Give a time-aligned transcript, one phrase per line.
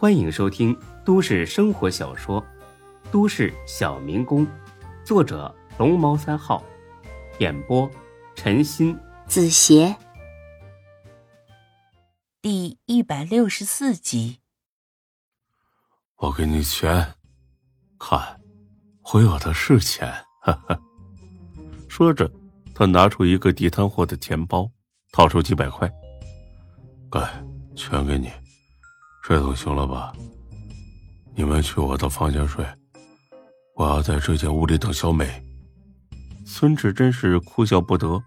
[0.00, 0.74] 欢迎收听
[1.04, 2.40] 都市生活小说
[3.10, 4.46] 《都市小民工》，
[5.04, 6.64] 作者龙猫三号，
[7.38, 7.86] 演播
[8.34, 9.94] 陈鑫、子邪，
[12.40, 14.40] 第一百六十四集。
[16.16, 17.12] 我给你钱，
[17.98, 18.40] 看，
[19.12, 20.10] 我有的是钱。
[20.40, 20.80] 哈哈。
[21.90, 22.32] 说着，
[22.74, 24.66] 他拿出一个地摊货的钱包，
[25.12, 25.86] 掏出几百块，
[27.12, 27.20] 给
[27.76, 28.32] 全给你。
[29.30, 30.12] 这总行了吧？
[31.36, 32.66] 你们去我的房间睡，
[33.76, 35.40] 我要在这间屋里等小美。
[36.44, 38.20] 孙志真是哭笑不得，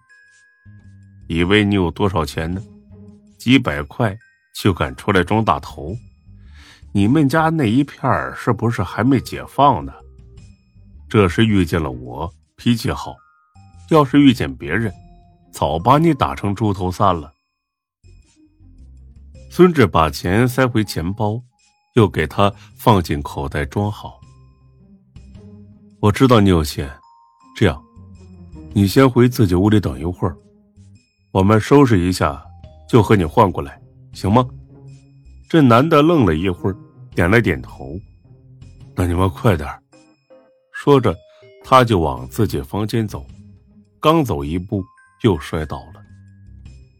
[1.27, 2.62] 以为你有多少钱呢？
[3.38, 4.18] 几百块
[4.55, 5.94] 就敢出来装大头？
[6.94, 9.91] 你们家那一片是不是还没解放呢？
[11.10, 13.12] 这是遇见了我，脾气好；
[13.90, 14.90] 要是遇见别人，
[15.52, 17.30] 早把你打成猪头散了。
[19.55, 21.39] 孙志把钱塞回钱包，
[21.93, 24.20] 又给他放进口袋装好。
[25.99, 26.91] 我知道你有钱，
[27.55, 27.79] 这样，
[28.73, 30.35] 你先回自己屋里等一会儿，
[31.32, 32.43] 我们收拾一下，
[32.90, 33.79] 就和你换过来，
[34.12, 34.43] 行吗？
[35.48, 36.76] 这男的愣了一会儿，
[37.13, 37.95] 点了点头。
[38.95, 39.70] 那你们快点
[40.71, 41.15] 说着，
[41.63, 43.23] 他就往自己房间走，
[43.99, 44.84] 刚走一步
[45.21, 46.01] 又摔倒了。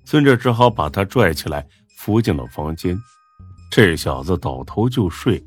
[0.06, 1.68] 孙志只好把他拽起来。
[2.04, 3.02] 扶进了房间，
[3.72, 5.42] 这小子倒头就睡，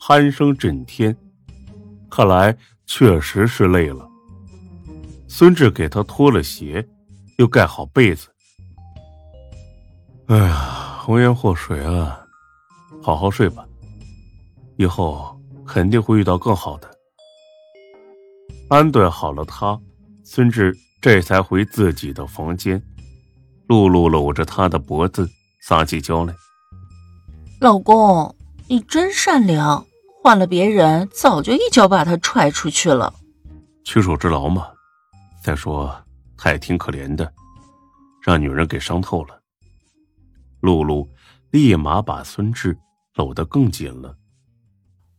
[0.00, 1.14] 鼾声震天，
[2.08, 2.56] 看来
[2.86, 4.08] 确实是累了。
[5.28, 6.82] 孙志给他脱了鞋，
[7.36, 8.26] 又盖好被子。
[10.28, 12.24] 哎呀，红颜祸水啊！
[13.02, 13.68] 好好睡吧，
[14.78, 16.90] 以后肯定会遇到更好的。
[18.70, 19.78] 安顿好了他，
[20.24, 22.82] 孙志这才回自己的房间。
[23.66, 25.28] 露露搂着他的脖子。
[25.68, 26.34] 撒起娇来，
[27.60, 28.34] 老公，
[28.68, 29.84] 你真善良。
[30.22, 33.12] 换了别人，早就一脚把他踹出去了。
[33.84, 34.68] 屈手之劳嘛。
[35.44, 35.94] 再说
[36.38, 37.30] 他也挺可怜的，
[38.22, 39.42] 让女人给伤透了。
[40.60, 41.06] 露露
[41.50, 42.74] 立马把孙志
[43.14, 44.16] 搂得更紧了。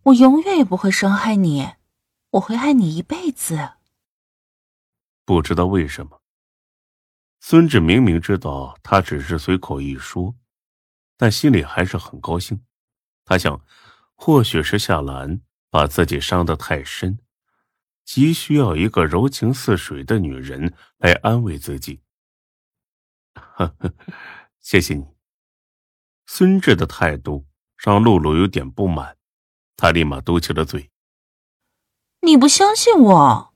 [0.01, 1.69] 我永远也不会伤害你，
[2.31, 3.69] 我会爱你一辈子。
[5.25, 6.18] 不知道为什么。
[7.41, 10.35] 孙志明明知道他只是随口一说，
[11.17, 12.63] 但心里还是很高兴。
[13.23, 13.63] 他想，
[14.15, 17.19] 或许是夏兰把自己伤得太深，
[18.03, 22.01] 急需要一个柔情似水的女人来安慰自己。
[23.33, 23.93] 呵呵，
[24.59, 25.05] 谢谢你。
[26.25, 29.17] 孙志的态度让露露有点不满，
[29.77, 30.91] 他立马嘟起了嘴
[32.21, 33.53] ：“你不相信我？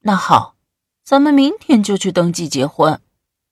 [0.00, 0.56] 那好，
[1.02, 3.00] 咱们明天就去登记结婚。”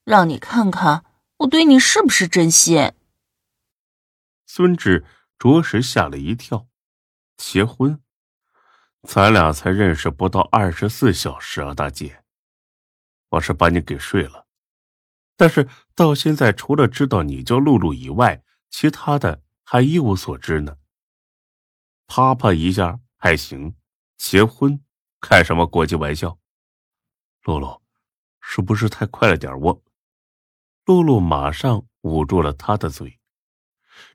[0.03, 1.05] 让你看看
[1.37, 2.91] 我对你是不是真心。
[4.45, 5.05] 孙志
[5.39, 6.67] 着实吓了一跳，
[7.37, 8.01] 结婚？
[9.03, 12.23] 咱俩才认识不到二十四小时啊，大姐！
[13.29, 14.47] 我是把你给睡了，
[15.35, 20.77] 但是到现在除了知道你叫露露以外，其他的还一无所知呢。
[22.07, 23.75] 啪啪一下还行，
[24.17, 24.81] 结婚？
[25.19, 26.37] 开什么国际玩笑？
[27.43, 27.81] 露露，
[28.41, 29.57] 是不是太快了点？
[29.59, 29.83] 我。
[30.85, 33.19] 露露马上捂住了他的嘴。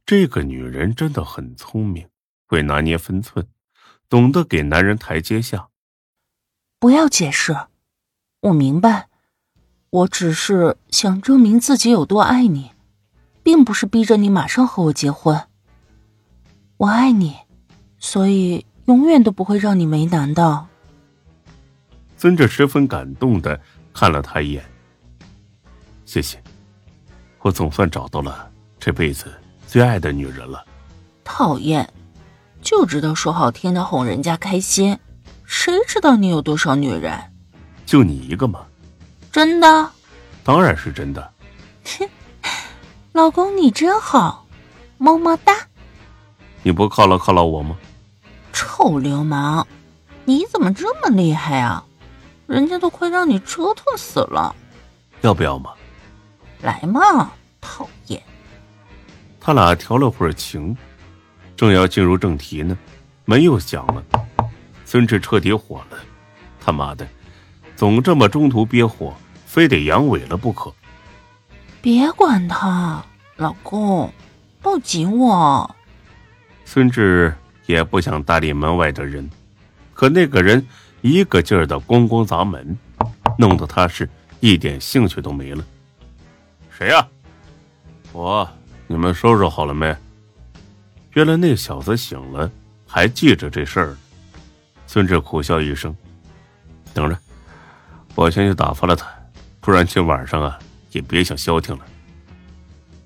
[0.05, 2.09] 这个女人真的很聪明，
[2.47, 3.47] 会拿捏分寸，
[4.09, 5.69] 懂得给男人台阶下。
[6.79, 7.57] 不要解释，
[8.41, 9.09] 我明白。
[9.91, 12.73] 我只是想证明自己有多爱你，
[13.43, 15.49] 并不是逼着你马上和我结婚。
[16.77, 17.35] 我爱你，
[17.99, 20.67] 所以永远都不会让你为难的。
[22.19, 23.59] 孙哲十分感动的
[23.95, 24.65] 看了他一眼，
[26.05, 26.43] 谢谢。
[27.41, 29.33] 我总算找到了这辈子
[29.67, 30.65] 最爱的女人了。
[31.25, 31.89] 讨厌，
[32.63, 34.99] 就知道说好听的哄人家开心，
[35.45, 37.19] 谁知道你有多少女人？
[37.87, 38.67] 就你一个吗？
[39.31, 39.91] 真的？
[40.43, 41.33] 当然是真的。
[41.85, 42.09] 哼，
[43.13, 44.47] 老公你真好，
[44.97, 45.55] 么么哒。
[46.63, 47.77] 你不犒劳犒劳我吗？
[48.53, 49.67] 臭流氓，
[50.25, 51.85] 你怎么这么厉害啊？
[52.47, 54.57] 人家都快让你折腾死了。
[55.21, 55.73] 要不要嘛？
[56.61, 58.21] 来嘛，讨厌！
[59.41, 60.77] 他俩调了会儿情，
[61.57, 62.77] 正要进入正题呢，
[63.25, 64.03] 门又响了。
[64.85, 65.99] 孙志彻底火了，
[66.61, 67.07] 他妈的，
[67.77, 69.15] 总这么中途憋火，
[69.47, 70.73] 非得阳痿了不可。
[71.81, 73.05] 别管他，
[73.37, 74.13] 老公，
[74.61, 75.77] 抱紧我。
[76.65, 77.33] 孙志
[77.67, 79.31] 也不想搭理门外的人，
[79.95, 80.67] 可那个人
[81.03, 82.77] 一个劲儿的咣咣砸门，
[83.39, 84.09] 弄得他是
[84.41, 85.65] 一点兴趣都没了。
[86.79, 87.05] 谁呀？
[88.13, 88.49] 我，
[88.87, 89.97] 你们收拾好了没？
[91.15, 92.49] 原来那小子醒了，
[92.87, 93.97] 还记着这事儿。
[94.87, 95.93] 孙志苦笑一声，
[96.95, 97.19] 等着，
[98.15, 99.09] 我先去打发了他，
[99.61, 100.57] 不然今晚上啊
[100.93, 101.85] 也别想消停了。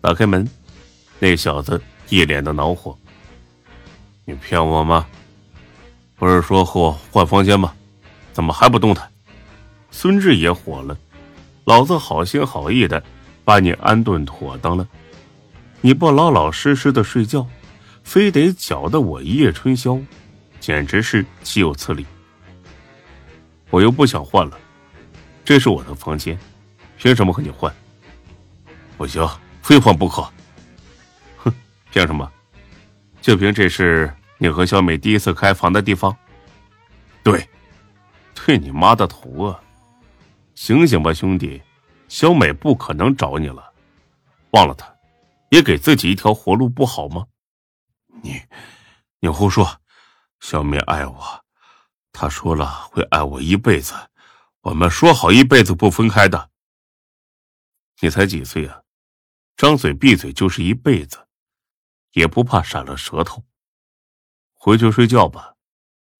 [0.03, 0.47] 打开门，
[1.19, 1.81] 那小子
[2.11, 2.95] 一脸的恼火
[4.27, 5.07] ：“你骗我吗？
[6.17, 7.73] 不是说和我换房间吗？
[8.35, 9.11] 怎么还不动弹？”
[9.91, 10.95] 孙志也火了
[11.65, 13.03] ：“老子好心好意的
[13.45, 14.87] 把你安顿妥当了，
[15.81, 17.47] 你不老老实实的睡觉？”
[18.05, 19.97] 非得搅得我一夜春宵，
[20.59, 22.05] 简直是岂有此理！
[23.71, 24.59] 我又不想换了，
[25.45, 26.37] 这是我的房间，
[26.99, 27.73] 凭什么和你换？
[28.99, 29.25] 不行，
[29.63, 30.29] 非换不可！
[31.39, 31.55] 哼，
[31.93, 32.29] 凭什么？
[33.21, 36.15] 就凭这是你和小美第一次开房的地方？
[37.23, 37.49] 对，
[38.35, 39.61] 对你妈的头啊！
[40.57, 41.63] 醒醒吧，兄弟，
[42.13, 43.73] 小美不可能找你了，
[44.51, 44.95] 忘了她，
[45.51, 47.27] 也给自己一条活路不好吗？
[48.23, 48.39] 你，
[49.21, 49.81] 你胡说！
[50.39, 51.45] 小美爱我，
[52.13, 53.95] 她说了会爱我一辈子，
[54.61, 56.51] 我们说好一辈子不分开的。
[58.03, 58.83] 你才几岁啊？
[59.57, 61.27] 张嘴闭嘴就是一辈子，
[62.11, 63.43] 也不怕闪了舌头。
[64.53, 65.55] 回去睡觉吧，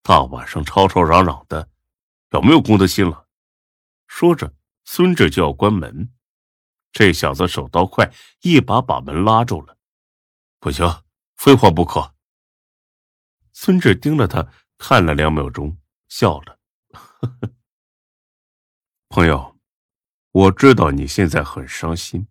[0.03, 1.69] 大晚上吵吵嚷嚷的，
[2.31, 3.27] 有没有公德心了？
[4.07, 4.55] 说着，
[4.95, 6.13] 孙志就要关门，
[6.93, 8.13] 这小子手刀快，
[8.43, 9.79] 一把把门拉住了。
[10.61, 10.87] 不行。
[11.35, 12.15] 非换不可。
[13.55, 15.79] 孙志盯着他看了两秒钟，
[16.09, 16.59] 笑了
[19.09, 19.59] ：“朋友，
[20.31, 22.29] 我知道你现在很伤心，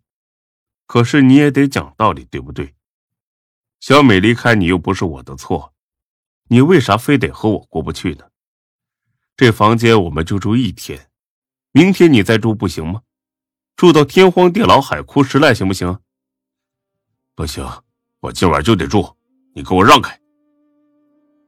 [0.86, 2.76] 可是你也得讲道理，对不对？
[3.80, 5.74] 小美离开你又不是我的错，
[6.44, 8.30] 你为啥非得和我过不去呢？
[9.36, 11.10] 这房间我们就住一天，
[11.72, 13.02] 明天你再住不行吗？
[13.76, 15.98] 住到天荒地老、海枯石烂，行不行？
[17.34, 17.66] 不行。”
[18.22, 19.04] 我今晚就得住，
[19.52, 20.16] 你给我让开！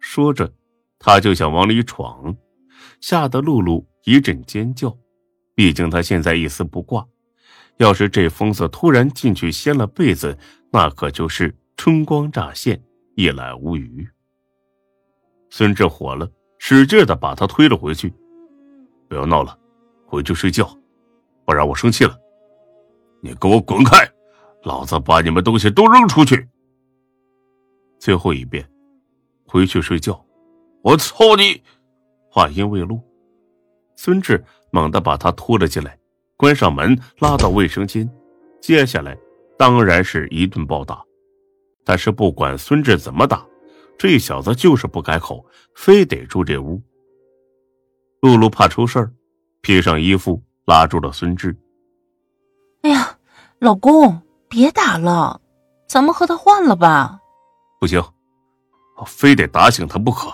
[0.00, 0.53] 说着，
[0.99, 2.37] 他就想往里闯，
[3.00, 4.93] 吓得露露一阵尖叫。
[5.55, 7.06] 毕竟他现在一丝不挂，
[7.76, 10.37] 要是这疯子突然进去掀了被子，
[10.73, 12.82] 那可就是春光乍现，
[13.15, 14.05] 一览无余。
[15.50, 16.29] 孙志火了，
[16.59, 18.12] 使劲的把他推了回去
[19.09, 19.56] ：“不要闹了，
[20.14, 20.69] 回去睡觉，
[21.44, 22.16] 不然我生气了。
[23.20, 24.08] 你给我滚开，
[24.62, 26.49] 老子把你们东西都扔出去！”
[27.99, 28.64] 最后一遍，
[29.44, 30.25] 回去睡觉。
[30.82, 31.61] 我操你！
[32.31, 33.02] 话音未落，
[33.96, 35.99] 孙志猛地把他拖了进来，
[36.37, 38.08] 关上门，拉到卫生间。
[38.61, 39.19] 接下来
[39.58, 41.02] 当然是一顿暴打。
[41.84, 43.44] 但是不管孙志怎么打，
[43.99, 45.44] 这小子就是不改口，
[45.75, 46.81] 非得住这屋。
[48.20, 49.12] 露露怕出事儿，
[49.64, 51.56] 披上衣服拉住了孙志。
[52.82, 53.16] 哎呀，
[53.61, 55.40] 老公，别打了，
[55.88, 57.19] 咱们和他换了吧。
[57.81, 57.99] 不行，
[58.99, 60.31] 我非得打醒他不可。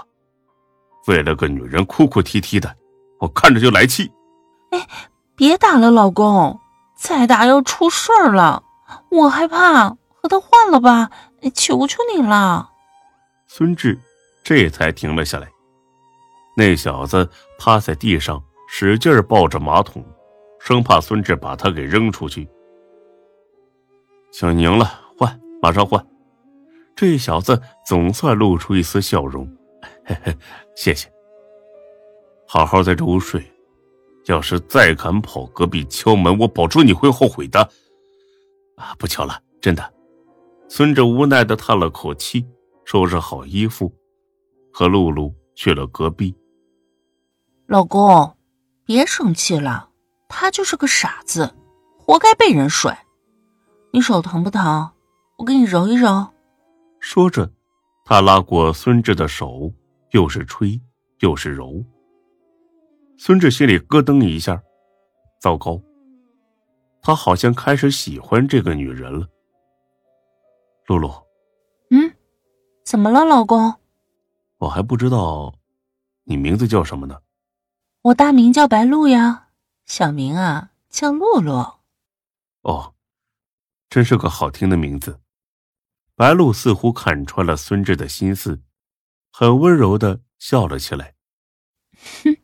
[1.06, 2.76] 为了个女人哭哭啼啼的，
[3.20, 4.10] 我看着就来气。
[4.72, 4.84] 哎，
[5.36, 6.58] 别打了，老公，
[6.98, 8.64] 再打要出事儿了，
[9.10, 9.90] 我害怕。
[10.22, 11.10] 和他换了吧，
[11.54, 12.68] 求求你了。
[13.46, 13.98] 孙志
[14.42, 15.48] 这才停了下来。
[16.56, 18.42] 那小子趴在地上，
[18.72, 20.02] 使劲抱着马桶，
[20.61, 22.49] 生怕孙志把他给扔出去。
[24.31, 24.87] 想赢了，
[25.19, 26.02] 换，马上换。
[26.94, 29.44] 这小子总算露出一丝笑容，
[30.04, 30.33] 嘿嘿，
[30.76, 31.12] 谢谢。
[32.47, 33.44] 好好在这屋睡，
[34.26, 37.61] 要是再敢跑隔壁敲门，我保证你会后悔的。
[38.76, 39.92] 啊，不敲了，真的。
[40.68, 42.47] 孙志无奈的叹了口气，
[42.85, 43.92] 收拾好衣服，
[44.73, 46.33] 和露露去了隔壁。
[47.66, 48.33] 老公，
[48.90, 49.88] 别生气了，
[50.28, 51.54] 他就是个傻子，
[51.97, 53.06] 活该被人甩。
[53.92, 54.90] 你手疼不疼？
[55.38, 56.26] 我给你揉一揉。
[56.99, 57.49] 说着，
[58.04, 59.73] 他拉过孙志的手，
[60.11, 60.80] 又是吹
[61.20, 61.85] 又是揉。
[63.16, 64.61] 孙志心里咯噔一下，
[65.40, 65.80] 糟糕，
[67.00, 69.25] 他好像开始喜欢这个女人了。
[70.88, 71.12] 露露，
[71.90, 72.12] 嗯，
[72.82, 73.73] 怎么了，老公？
[74.59, 75.54] 我还不知道，
[76.25, 77.16] 你名字叫什么呢？
[78.02, 79.49] 我大名叫白露呀，
[79.85, 81.80] 小名啊叫露露。
[82.62, 82.95] 哦，
[83.90, 85.21] 真是个好听的名字。
[86.14, 88.62] 白露似乎看穿了孙志的心思，
[89.30, 91.14] 很温柔的笑了起来。
[92.25, 92.37] 哼，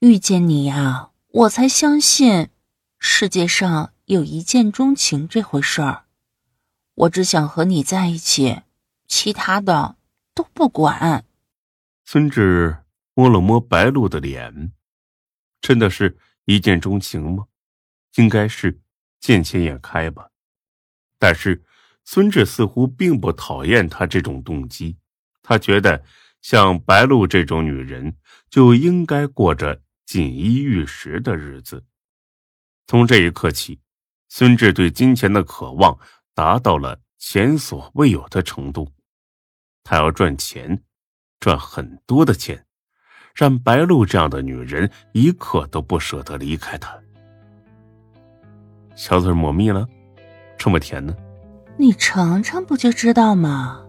[0.00, 2.50] 遇见你呀，我才相信
[2.98, 6.04] 世界上有一见钟情这回事儿。
[6.94, 8.60] 我只想和你在一起，
[9.08, 9.96] 其他的
[10.34, 11.24] 都不管。
[12.04, 12.83] 孙志
[13.14, 14.72] 摸了摸白露的脸，
[15.60, 17.46] 真的是一见钟情吗？
[18.16, 18.80] 应该是
[19.20, 20.30] 见钱眼开吧。
[21.18, 21.64] 但是。
[22.06, 24.98] 孙志似乎并不讨厌他这种动机，
[25.40, 26.04] 他觉得
[26.42, 28.18] 像白露这种女人
[28.50, 31.86] 就应该过着锦衣玉食的日子。
[32.86, 33.80] 从这一刻起，
[34.28, 35.98] 孙志对金钱的渴望
[36.34, 38.92] 达到了前所未有的程度。
[39.82, 40.84] 他要赚钱，
[41.40, 42.66] 赚很多的钱，
[43.34, 46.96] 让白露这样的女人一刻都不舍得离开他。
[48.94, 49.86] 小嘴抹蜜了，
[50.56, 51.14] 这么甜呢？
[51.76, 53.84] 你尝尝不就知道吗？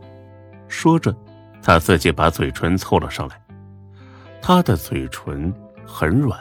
[0.67, 1.15] 说着，
[1.61, 3.39] 他自己把嘴唇凑了上来。
[4.41, 5.53] 他的嘴唇
[5.85, 6.39] 很软，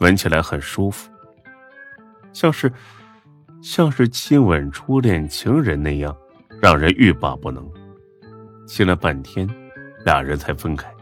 [0.00, 1.08] 闻起来很舒服，
[2.32, 2.72] 像是
[3.62, 6.16] 像是亲吻初恋情人那样，
[6.60, 7.68] 让人欲罢不能。
[8.66, 9.48] 亲了半天，
[10.04, 10.92] 俩人才分开。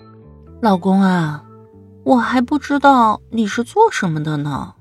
[0.61, 1.45] 老公啊，
[2.05, 4.75] 我还不知道你是做什么的呢。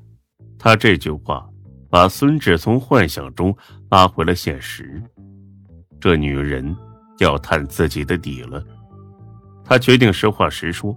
[0.57, 1.47] 他这句话。
[1.87, 3.55] 把孙志从幻想中
[3.89, 5.01] 拉回了现实。
[5.97, 6.75] 这女人
[7.19, 8.61] 要探自己的底了，
[9.63, 10.93] 他决定实话实说，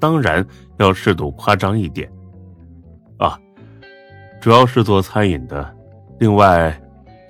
[0.00, 0.44] 当然
[0.78, 2.10] 要适度夸张一点。
[3.16, 3.38] 啊，
[4.40, 5.72] 主要是做餐饮的，
[6.18, 6.76] 另外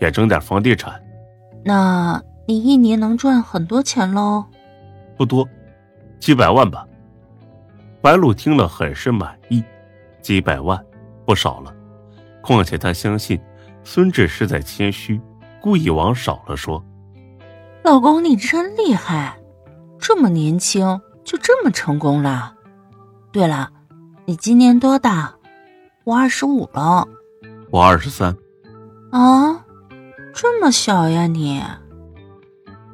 [0.01, 0.99] 也整点房地产。
[1.63, 4.47] 那你一年能赚很多钱喽？
[5.19, 5.47] 不多，
[6.19, 6.87] 几百万吧。
[8.01, 9.65] 白露听了很是满意，
[10.21, 10.79] 几百万
[11.25, 11.75] 不少了。
[12.43, 13.41] 况且他相信，
[13.83, 15.21] 孙志是在谦虚，
[15.61, 16.85] 故意往少了说。
[17.83, 19.39] 老公，你真厉害，
[19.99, 22.55] 这么年轻就这么成功了。
[23.33, 23.71] 对了，
[24.27, 25.35] 你今年多大？
[26.05, 27.09] 我二十五了。
[27.71, 28.37] 我二十三。
[29.11, 29.65] 啊，
[30.35, 31.63] 这么小呀你？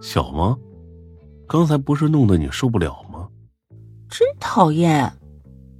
[0.00, 0.56] 小吗？
[1.48, 3.09] 刚才不是弄得你受不了吗？
[4.10, 5.12] 真讨厌，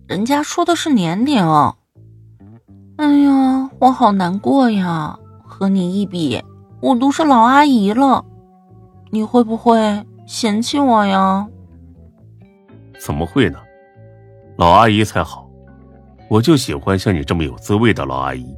[0.06, 1.44] 人家说的是年龄。
[2.96, 5.18] 哎呀，我好难过呀！
[5.44, 6.42] 和你一比，
[6.80, 8.24] 我都是老阿姨了，
[9.10, 11.48] 你会不会嫌弃我呀？
[13.00, 13.58] 怎么会呢？
[14.56, 15.50] 老阿姨才好，
[16.28, 18.56] 我就喜欢像你这么有滋味的老阿姨。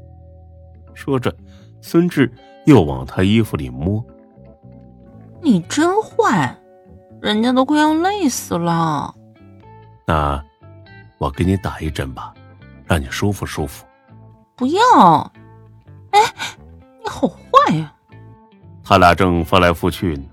[0.92, 1.34] 说着，
[1.80, 2.30] 孙志
[2.66, 4.04] 又往她衣服里摸。
[5.40, 6.54] 你真坏，
[7.22, 9.14] 人家都快要累死了。
[10.06, 10.42] 那
[11.18, 12.34] 我给你打一针吧，
[12.86, 13.84] 让你舒服舒服。
[14.56, 15.32] 不要！
[16.10, 16.20] 哎，
[17.02, 17.92] 你好坏呀！
[18.84, 20.24] 他俩正翻来覆去呢，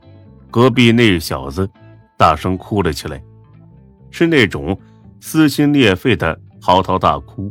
[0.52, 1.70] 隔壁那小子
[2.18, 3.22] 大声哭了起来，
[4.12, 4.78] 是那种
[5.20, 7.50] 撕心裂肺的嚎啕大哭。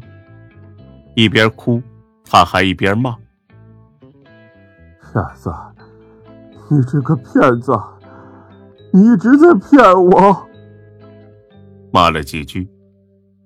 [1.15, 1.83] 一边哭，
[2.25, 3.17] 他还一边骂
[5.01, 5.53] ：“傻子！
[6.71, 7.73] 你这个骗子！
[8.93, 10.47] 你一直在骗我！”
[11.93, 12.69] 骂了几句，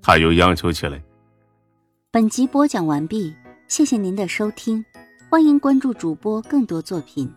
[0.00, 1.02] 他又央求起来。
[2.10, 3.34] 本集播讲完毕，
[3.68, 4.84] 谢谢您的收听，
[5.30, 7.32] 欢迎关注主播更多作品。